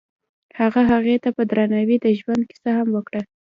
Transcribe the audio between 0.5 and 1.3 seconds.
هغه هغې ته